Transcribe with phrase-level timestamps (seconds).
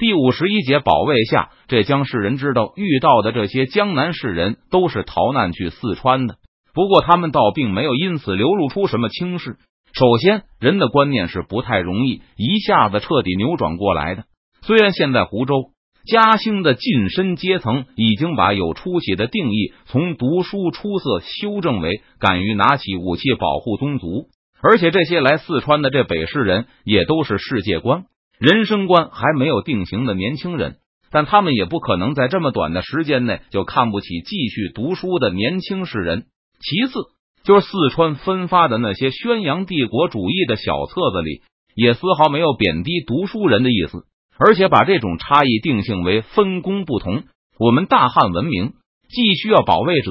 [0.00, 6.36] 第五十一节保卫下，这江氏人知道遇到的这些江南士人都是逃难去四川的，
[6.72, 9.58] 不过他们倒并没有因此流露出什么轻视。
[9.92, 14.24] 首先，人的观念是不太容易一下子彻底扭转过来的。
[14.62, 15.72] 虽然现在湖州
[16.06, 24.28] 嘉兴的近身阶层已经把有出息的定义从读书出色修正为敢于拿起武器保护宗族，
[24.62, 28.04] 而且这些来四川的这北市人也都是世界观、
[28.40, 30.78] 人生观还没有定型的年轻人，
[31.12, 36.24] 但他们也不可能在这么短的时间内就看不起继续读书的年轻士人。
[36.58, 36.98] 其次。
[37.42, 41.40] 就是四川分发的那些宣扬帝国主义的小册子里，
[41.74, 44.04] 也丝毫没有贬低读书人的意思，
[44.36, 47.22] 而且把这种差异定性为分工不同。
[47.58, 48.74] 我们大汉文明
[49.08, 50.10] 既需要保卫者，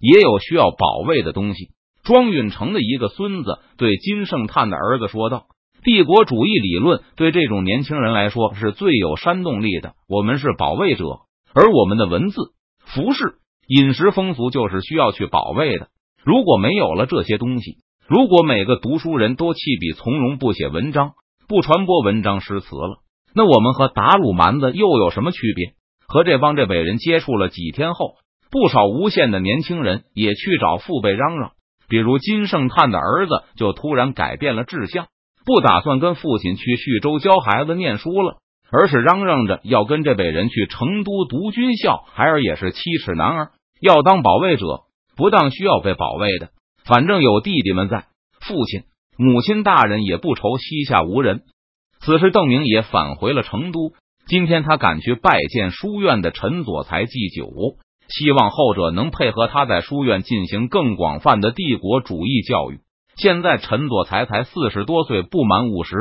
[0.00, 1.68] 也有需要保卫的东西。
[2.02, 5.48] 庄允成的一个孙子对金圣叹的儿子说道
[5.82, 9.94] ：“帝国主义理论对这种年轻人来说是最有煽动力的。
[10.08, 11.04] 我们是保卫者，
[11.54, 12.36] 而我们的文字、
[12.78, 13.36] 服饰、
[13.66, 15.88] 饮食风俗就是需要去保卫的。”
[16.22, 21.12] 如果没有了这些东西，如果每个读书人都弃笔从戎，不写文章，
[21.48, 22.98] 不传播文章诗词了，
[23.34, 25.72] 那我们和打鲁蛮子又有什么区别？
[26.06, 28.16] 和这帮这北人接触了几天后，
[28.50, 31.52] 不少无限的年轻人也去找父辈嚷嚷，
[31.88, 35.06] 比如金圣叹的儿子就突然改变了志向，
[35.44, 38.38] 不打算跟父亲去徐州教孩子念书了，
[38.70, 42.04] 而是嚷嚷着要跟这辈人去成都读军校。
[42.12, 44.82] 孩儿也是七尺男儿，要当保卫者。
[45.16, 46.48] 不当需要被保卫的，
[46.82, 48.06] 反正有弟弟们在，
[48.40, 48.84] 父亲、
[49.18, 51.42] 母亲大人也不愁膝下无人。
[52.00, 53.92] 此时，邓明也返回了成都。
[54.26, 57.50] 今天，他赶去拜见书院的陈佐才祭酒，
[58.08, 62.80] 希望后者能配合他在书院进行更广泛的帝国主义教育。
[63.20, 65.94] 现在，陈佐才才四十多岁，不满五十。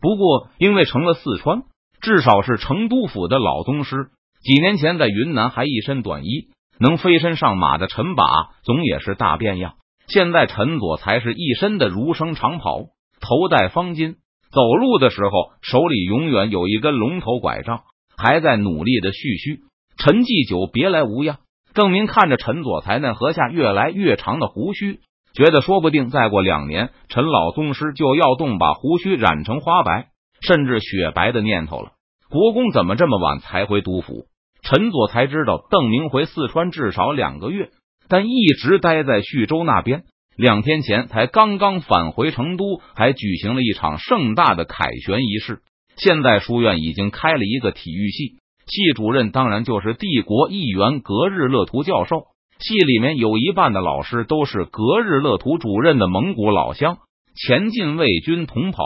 [0.00, 1.64] 不过，因为成了四川，
[2.00, 4.08] 至少是成都府的老宗师，
[4.42, 6.48] 几年前在云南还一身短衣。
[6.78, 8.24] 能飞身上马的陈把
[8.64, 9.74] 总也是大变样。
[10.08, 12.86] 现在陈佐才是一身的儒生长袍，
[13.20, 14.14] 头戴方巾，
[14.50, 17.82] 走路的时候手里永远有一根龙头拐杖，
[18.16, 19.60] 还在努力的蓄须。
[19.98, 21.38] 陈继久别来无恙。
[21.74, 25.00] 郑明看着陈佐才那颌下越来越长的胡须，
[25.34, 30.08] 觉得说不定再过两年，陈老宗师就要动把胡须染成花白
[30.40, 31.92] 甚至雪白的念头了。
[32.28, 34.26] 国公怎么这么晚才回督府？
[34.62, 37.70] 陈佐才知道邓明回四川至少两个月，
[38.08, 40.04] 但一直待在徐州那边。
[40.36, 45.60] 两天前才刚刚返回成都，还举行了一场盛大的凯旋仪式。
[45.96, 52.28] 现在书院已经开了一个体育系，系主任当然就是帝国议员格日勒图教授。
[52.62, 56.98] 系里面有一半的老师都是格日乐图主任的蒙古老乡，
[57.34, 58.84] 前禁卫军同袍，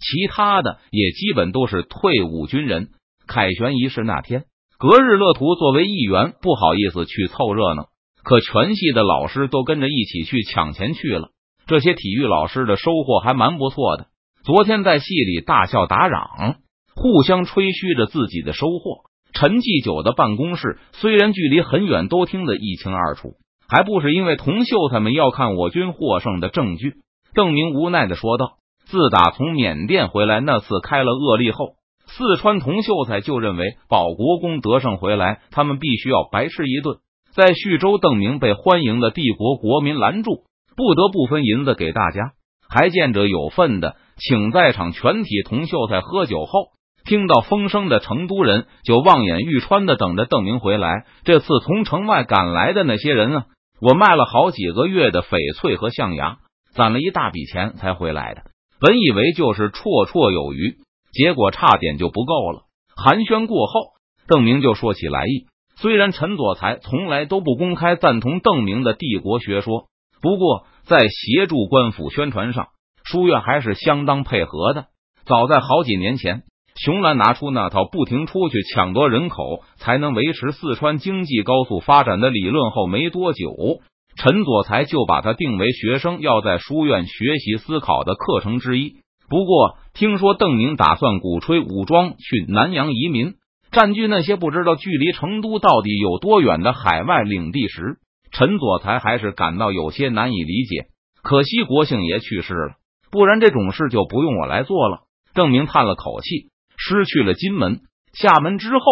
[0.00, 2.88] 其他的也基本都是退伍军人。
[3.26, 4.44] 凯旋仪式那天。
[4.78, 7.88] 格日乐图作为议员，不好意思去凑热闹，
[8.22, 11.30] 可全系的老师都跟着一起去抢钱去了。
[11.66, 14.08] 这些体育老师的收获还蛮不错的。
[14.44, 16.56] 昨天在系里大笑打嚷，
[16.94, 19.10] 互相吹嘘着自己的收获。
[19.38, 23.34] 陈继久的办公室虽然距离很远，都听得一清二楚。
[23.68, 26.94] 还不是因为童秀他们要看我军获胜的证据。
[27.34, 28.54] 邓明无奈的说道
[28.88, 31.74] ：“自打从缅甸回来那次开了恶例后。”
[32.08, 36.96] 四川童秀才就认为保国公得胜回来，他们必须要白吃一顿。
[37.34, 40.44] 在叙州，邓明被欢迎的帝国国民拦住，
[40.76, 42.32] 不得不分银子给大家。
[42.70, 46.68] 还见者有份的，请在场全体童秀才喝酒后，
[47.06, 51.06] 听到风声的成都人就望眼欲穿的等着邓明回来。
[51.24, 53.46] 这次从城外赶来的那些人啊，
[53.80, 56.38] 我卖了好几个月的翡翠和象牙，
[56.74, 58.42] 攒了一大笔钱才回来的。
[58.80, 60.76] 本以为就是绰绰有余。
[61.12, 62.64] 结果差点就不够了。
[62.94, 63.92] 寒暄过后，
[64.28, 65.46] 邓明就说起来意。
[65.76, 69.86] 虽然陈佐才从来都不公开赞同邓明的帝国学说，
[70.20, 72.68] 不过在协助官府宣传上，
[73.02, 74.88] 书院还是相当配合的。
[75.24, 76.42] 早在好几年前，
[76.76, 83.80] 熊兰拿出那套不停出去抢夺人口才能维持四川经济高速发展的理论后，没多久，
[84.16, 88.96] 陈佐才就把它定为学生要在书院学习思考的课程之一。
[89.28, 93.34] 不过，听说邓明打算鼓吹武装去南洋移民，
[93.72, 97.96] 占据那些不知道距离成都到底有多远的海外领地时，
[98.30, 100.88] 陈佐才还是感到有些难以理解。
[101.22, 102.74] 可惜国姓爷去世了，
[103.10, 105.00] 不然这种事就不用我来做了。
[105.34, 106.50] 邓明叹了口气，
[106.88, 107.80] 失去了金门、
[108.12, 108.84] 厦门之后，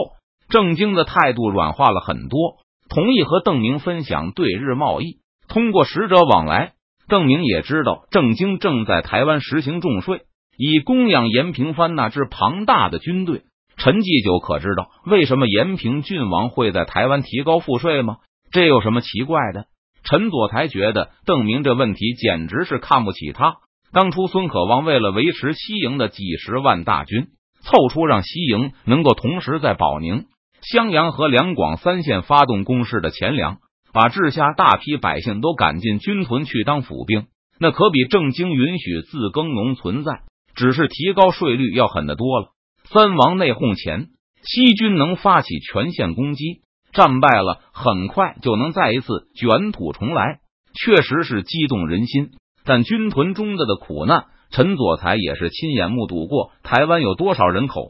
[0.49, 2.57] 郑经的态度软化了很多，
[2.89, 6.73] 同意和邓明分享对日贸易，通过使者往来。
[7.07, 10.23] 邓明也知道，郑经正在台湾实行重税，
[10.59, 13.43] 以供养严平藩那支庞大的军队。
[13.77, 18.17] 陈继久可知道为什么延平郡王会在台湾提高赋税吗？
[18.51, 19.67] 这有什么奇怪的？
[20.03, 23.57] 陈佐才觉得邓明这问题简直是看不起他。
[23.93, 27.29] 当初孙可望为了维持西营的几十万大军，
[27.65, 30.27] 凑出让西营能够同时在保宁、
[30.63, 33.59] 襄阳和两广三县发动攻势的钱粮，
[33.93, 37.27] 把治下大批百姓都赶进军屯去当府兵，
[37.59, 40.21] 那可比正经允许自耕农存在，
[40.55, 42.49] 只是提高税率要狠得多了。
[42.85, 44.09] 三王内讧前，
[44.43, 46.61] 西军能发起全线攻击，
[46.93, 50.41] 战败了，很快就能再一次卷土重来，
[50.75, 52.33] 确实是激动人心。
[52.67, 56.53] 但军屯中的的苦难，陈佐才也是亲眼目睹过。
[56.63, 57.89] 台湾有多少人口？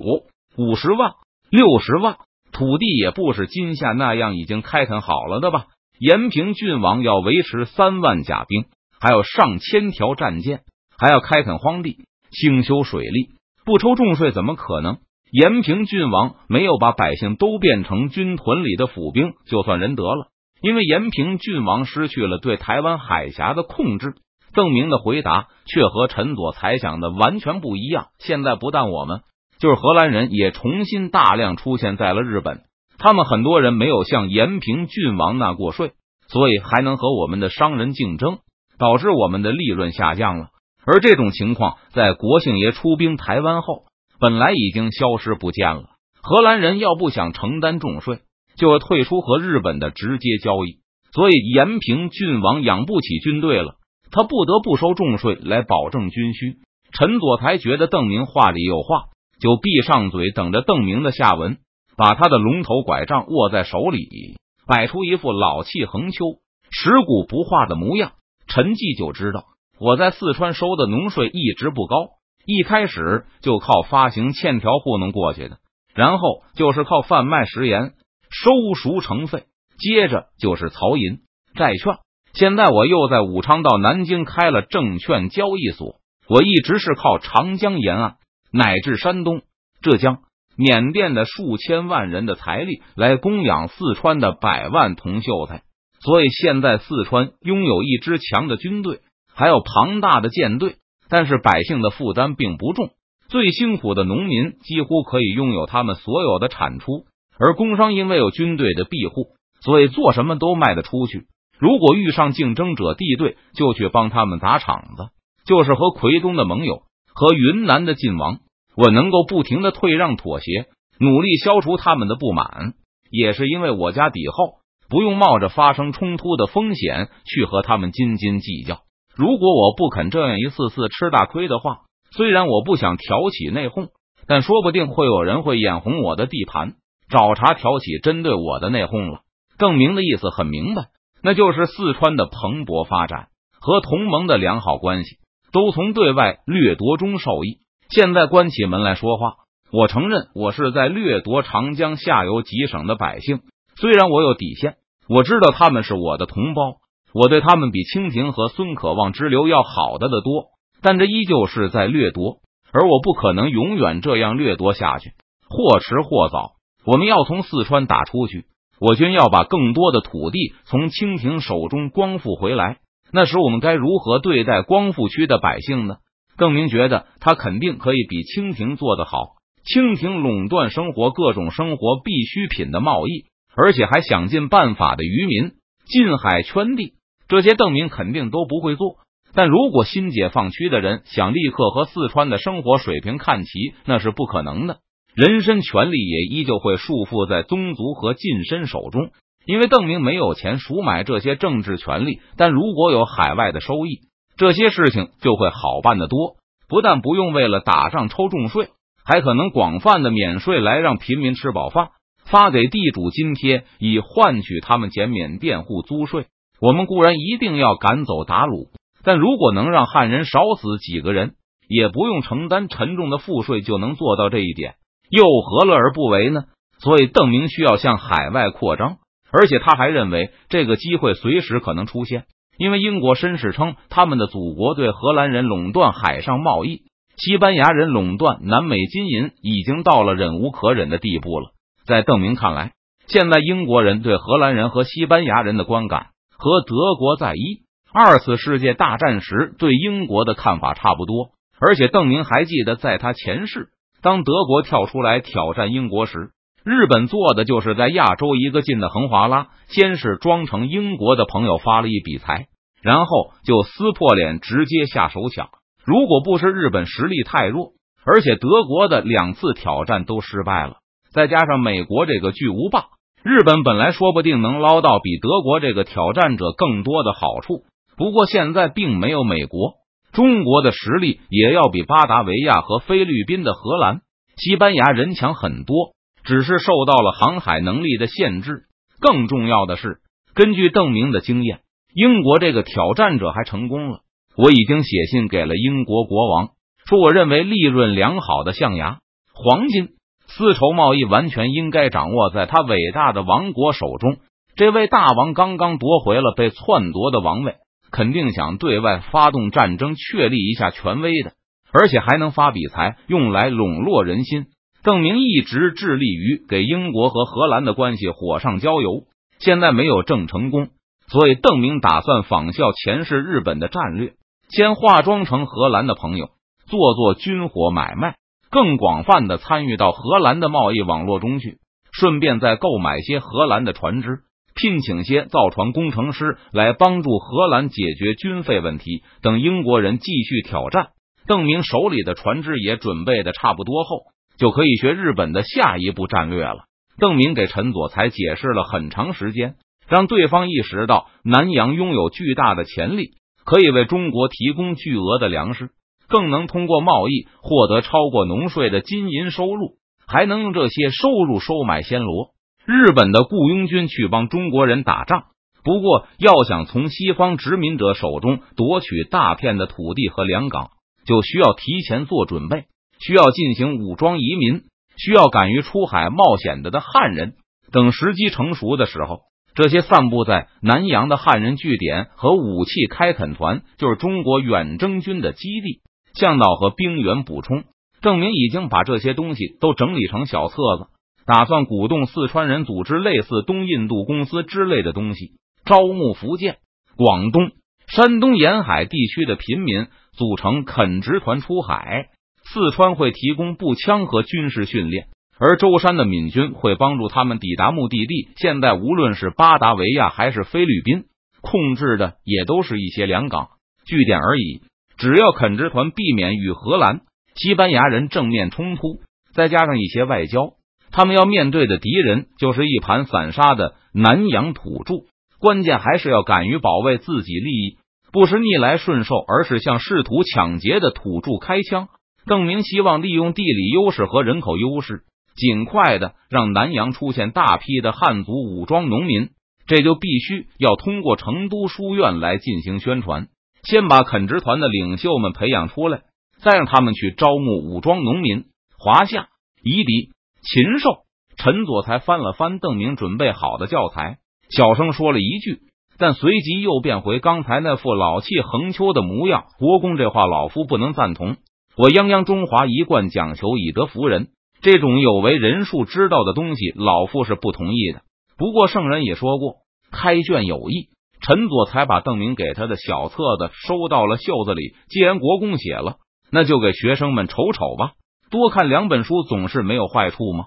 [0.57, 1.13] 五十万、
[1.51, 2.17] 六十万，
[2.53, 5.67] 土地也不是今夏那样已经开垦好了的吧？
[5.99, 8.65] 延平郡王要维持三万甲兵，
[8.99, 10.61] 还有上千条战舰，
[10.97, 11.99] 还要开垦荒地、
[12.31, 13.29] 兴修水利，
[13.67, 14.97] 不抽重税怎么可能？
[15.31, 20.29] 延平郡王没有把百姓都变成军屯里的府兵，就算仁德了。
[20.63, 24.15] 因为延平郡王失去了对台湾海峡的控制。
[24.55, 28.07] 邓明的回答却和陈佐才想的完全不一样。
[28.19, 29.21] 现在不但我们，
[29.59, 32.63] 就是荷兰人也重新大量出现在了日本。
[32.97, 35.93] 他们很多人没有向延平郡王纳过税，
[36.29, 38.39] 所以还能和我们的商人竞争，
[38.79, 40.47] 导致我们的利润下降了。
[40.87, 43.85] 而这种情况在国姓爷出兵台湾后，
[44.21, 45.85] 本来已经消失不见了。
[46.23, 48.21] 荷兰人要不想承担重税，
[48.57, 50.79] 就要退出和日本的直接交易，
[51.13, 53.75] 所以延平郡王养不起军队了。
[54.11, 56.59] 他不得不收重税来保证军需。
[56.93, 59.07] 陈佐才觉得邓明话里有话，
[59.41, 61.59] 就闭上嘴，等着邓明的下文。
[61.97, 64.37] 把他的龙头拐杖握在手里，
[64.67, 66.25] 摆出一副老气横秋、
[66.73, 68.15] 蚀骨不化的模样。
[68.49, 69.45] 陈记就知道，
[69.79, 72.09] 我在四川收的农税一直不高，
[72.47, 75.59] 一开始就靠发行欠条糊弄过去的，
[75.95, 77.93] 然后就是靠贩卖食盐
[78.29, 79.45] 收赎成费，
[79.79, 81.21] 接着就是曹银
[81.55, 81.95] 债券。
[82.35, 88.17] 现在我又在武昌到南京开了证券交易所，我一直是靠长江沿岸
[88.53, 89.43] 乃至山东、
[89.81, 90.19] 浙江、
[90.57, 95.63] 缅甸的数千万人的财力来供养四川的百万铜秀才，
[96.01, 98.99] 所以现在四川拥有一支强的军队，
[99.33, 100.75] 还有庞大的舰队，
[101.09, 102.91] 但是百姓的负担并不重，
[103.29, 107.05] 最辛苦的农民几乎可以拥有他们所有的产出，
[107.39, 109.29] 而工商因为有军队的庇护，
[109.61, 111.27] 所以做什么都卖得出去。
[111.59, 115.09] 如果遇上竞争者地队，就去帮他们砸场子。
[115.47, 116.83] 就是和奎东的盟友，
[117.15, 118.39] 和云南的晋王，
[118.77, 120.67] 我能够不停的退让妥协，
[120.99, 122.73] 努力消除他们的不满，
[123.11, 128.81] 也是因为我家底厚，不用冒着发生冲突的风险去和他们斤斤计较。
[129.15, 131.83] 如果我不肯这样一次次吃大亏的话，
[132.17, 133.89] 虽然我不想挑起内讧，
[134.27, 136.77] 但说不定会有人会眼红我的地盘，
[137.11, 139.21] 找茬挑起针对我的内讧了。
[139.59, 140.87] 邓明的意思很明白。
[141.25, 143.29] 那就是四川的蓬勃发展
[143.59, 145.17] 和同盟的良好关系，
[145.53, 147.61] 都从对外掠夺中受益。
[147.89, 149.37] 现在关起门来说话，
[149.73, 153.41] 我承认我是在掠夺长江下游几省的百姓。
[153.77, 154.77] 虽然我有底线，
[155.09, 156.77] 我知道他们是我的同胞，
[157.15, 160.49] 我对他们比清廷和孙可望之流要好的的多，
[160.83, 162.41] 但这依旧是在掠夺，
[162.71, 165.13] 而我不可能永远这样掠夺下去。
[165.49, 166.53] 或迟或早，
[166.85, 168.45] 我们要从四川打出去。
[168.81, 172.79] 我军要把更多的土地从清廷手中光复回来，
[173.13, 175.97] 那时我们该如何对待光复区的百姓呢？
[176.37, 179.37] 邓明觉得他肯定可以比清廷做得好。
[179.65, 183.25] 清廷垄断生活各种生活必需品的贸易，
[183.57, 185.53] 而且还想尽办法的渔民
[185.87, 186.95] 近海圈地，
[187.29, 188.97] 这些邓明肯定都不会做。
[189.33, 194.79] 但如果新解放区的人想立刻和四川的生活水平看齐，那是不可能的。
[195.15, 199.11] 人身权利也依旧会束缚在宗族和近身手中，
[199.47, 202.21] 因为邓明没有钱赎买这些政治权利。
[202.37, 204.01] 但如果有海外的收益，
[204.37, 206.35] 这些事情就会好办得多。
[206.69, 208.71] 不但不用为了打仗抽重税，
[209.05, 211.91] 还可能广泛的免税来让平民吃饱饭，
[212.25, 216.27] 发给地主津贴，以换取他们减免佃户租税。
[216.61, 218.71] 我们固然一定要赶走鞑虏，
[219.05, 221.35] 但如果能让汉人少死几个人，
[221.69, 224.75] 也不用承担沉重的赋税，就能做到这一点。
[225.17, 226.45] 又何乐而不为呢？
[226.79, 228.97] 所以邓明需要向海外扩张，
[229.31, 232.25] 而且他还认为这个机会随时可能出现。
[232.59, 236.83] 因为英国绅士称，他们的祖国对荷兰人垄断海上贸易，
[237.17, 241.51] 西班牙人垄断南美金银，已经到了忍无可忍的地步了。
[241.87, 242.73] 在邓明看来，
[243.07, 251.31] 现在英国人对荷兰人和西班牙人的观感和德国在一二次世界大战时对英国的看法差不多。
[251.61, 253.69] 而且邓明还记得，在他前世。
[254.05, 256.29] 当德国跳出来挑战英国时，
[256.63, 262.49] 日本做的就是在亚洲一个劲的横划拉，先是装成英国的朋友发了一笔财，
[262.83, 265.49] 然后就撕破脸直接下手抢。
[265.87, 267.71] 如果不是日本实力太弱，
[268.05, 270.75] 而且德国的两次挑战都失败了，
[271.11, 272.89] 再加上美国这个巨无霸，
[273.23, 277.63] 日本本来说不定能捞到比德国这个挑战者更多的好处。
[277.97, 279.77] 不过现在并没有美国。
[280.15, 284.03] 中国的实力也要比巴达维亚和菲律宾的荷兰、
[284.37, 285.95] 西班牙人强很多，
[286.25, 288.63] 只是受到了航海能力的限制。
[289.01, 289.99] 更重要的是，
[290.33, 293.99] 根据邓明的经验，英国这个挑战者还成功了。
[294.37, 296.51] 我已经写信给了英国国王，
[296.87, 298.99] 说我认为利润良好的象牙、
[299.35, 299.89] 黄金、
[300.29, 304.19] 丝绸贸易完全应该掌握在他伟大的王国手中。
[304.55, 307.57] 这位大王刚刚夺回了被篡夺的王位。
[307.95, 311.35] 肯定想对外发动战争，确立一下权威的，
[311.73, 314.47] 而且还能发笔财用来笼络人心。
[314.83, 319.05] 邓明一直致力于给英国和荷兰的关系火上浇油，
[319.39, 320.71] 现在没有郑成功，
[321.07, 324.15] 所以邓明打算仿效前世日本的战略，
[324.49, 326.31] 先化妆成荷兰的朋友，
[326.67, 328.17] 做做军火买卖，
[328.51, 331.59] 更广泛的参与到荷兰的贸易网络中去，
[331.93, 334.23] 顺便再购买些荷兰的船只。
[334.55, 339.03] 聘请些造船工程师来帮助荷兰解决军费问题。
[339.21, 340.89] 等英国人继续挑战，
[341.27, 344.03] 邓明手里的船只也准备的差不多后，
[344.39, 346.67] 就可以学日本的下一步战略了。
[346.99, 349.57] 邓明给陈佐才解释了很长时间，
[349.89, 353.11] 让对方意识到南洋拥有巨大的潜力，
[353.45, 355.71] 可以为中国提供巨额的粮食，
[356.09, 362.31] 更能通过贸易获得超过农税的金银收入，还能用这些收入收买暹罗。
[362.67, 365.25] 日本的雇佣军去帮中国人打仗，
[365.63, 370.71] 不过要想从西方殖民者手中夺取大片的土地和粮港，
[371.05, 372.65] 就需要提前做准备，
[373.01, 374.63] 需要进行武装移民，
[374.97, 377.35] 需要敢于出海冒险的的汉人。
[377.71, 379.21] 等时机成熟的时候，
[379.55, 385.83] 这些散布在南洋的汉人据点和武器开垦团，就是中国远征军的基地、
[386.15, 387.65] 向导和兵员补充。
[388.01, 390.87] 证明已经把这些东西都整理成小册子。
[391.27, 395.33] 打算鼓动四川人组织类似东印度公司之类的东西，
[395.65, 396.59] 招募福建、
[396.97, 397.53] 广东、
[397.87, 402.09] 山东沿海地区的平民组成垦殖团出海。
[402.47, 405.07] 四川会提供步枪和军事训练，
[405.39, 408.29] 而舟山的闽军会帮助他们抵达目的地。
[408.37, 411.05] 现在无论是巴达维亚还是菲律宾，
[411.41, 413.49] 控制的也都是一些两港
[413.87, 414.61] 据点而已。
[414.99, 417.01] 只要垦殖团避免与荷兰、
[417.35, 419.01] 西班牙人正面冲突，
[419.35, 420.53] 再加上一些外交。
[420.97, 425.07] 他们要面对的敌人就是一盘散沙的南洋土著，
[425.41, 427.79] 关键还是要敢于保卫自己利益，
[428.13, 431.89] 不是逆来顺受，而是向试图抢劫的土著开枪。
[432.27, 435.03] 邓明希望利用地理优势和人口优势，
[435.35, 439.31] 尽快的让南洋出现大批的汉族武装农民。
[439.67, 443.27] 这就必须要通过成都书院来进行宣传，
[443.65, 446.03] 先把垦殖团的领袖们培养出来，
[446.39, 448.45] 再让他们去招募武装农民。
[448.79, 449.27] 华夏、
[449.65, 450.14] 夷狄。
[450.45, 451.05] 禽兽，
[451.39, 454.19] 陈佐才翻了翻邓明准备好的教材，
[454.51, 455.61] 小声说了一句，
[455.99, 459.47] 但随即又变回刚才那副老气横秋的模样。
[459.59, 461.37] 国公这话，老夫不能赞同。
[461.79, 464.29] 我泱泱中华一贯讲求以德服人，
[464.61, 468.03] 这种有违人数之道的东西，老夫是不同意的。
[468.37, 469.55] 不过圣人也说过，
[469.91, 470.91] 开卷有益。
[471.23, 474.75] 陈佐才把邓明给他的小册子收到了袖子里。
[474.91, 475.97] 既然国公写了，
[476.31, 477.93] 那就给学生们瞅瞅吧。
[478.35, 480.47] 多看两本书总是没有坏处吗？